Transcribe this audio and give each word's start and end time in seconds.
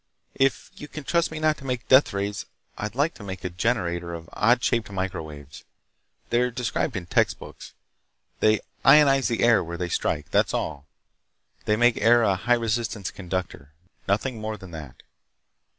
"If 0.33 0.71
you 0.73 0.87
can 0.87 1.03
trust 1.03 1.29
me 1.29 1.37
not 1.39 1.59
to 1.59 1.63
make 1.63 1.87
deathrays, 1.87 2.47
I'd 2.75 2.95
like 2.95 3.13
to 3.13 3.23
make 3.23 3.43
a 3.43 3.51
generator 3.51 4.15
of 4.15 4.31
odd 4.33 4.63
shaped 4.63 4.89
microwaves. 4.91 5.63
They're 6.31 6.49
described 6.49 6.95
in 6.95 7.05
textbooks. 7.05 7.75
They 8.39 8.61
ionize 8.83 9.27
the 9.27 9.43
air 9.43 9.63
where 9.63 9.77
they 9.77 9.89
strike. 9.89 10.31
That's 10.31 10.55
all. 10.55 10.87
They 11.65 11.75
make 11.75 12.01
air 12.01 12.23
a 12.23 12.33
high 12.33 12.55
resistance 12.55 13.11
conductor. 13.11 13.73
Nothing 14.07 14.41
more 14.41 14.57
than 14.57 14.71
that." 14.71 15.03